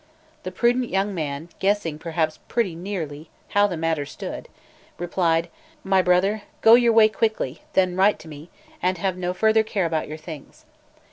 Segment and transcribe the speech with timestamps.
[0.41, 4.49] The prudent young man, guessing perhaps pretty nearly how the matter stood,
[4.97, 5.47] replied:
[5.83, 8.49] "My brother, go your was quickly; then write to me,
[8.81, 10.65] and have no further care about your things."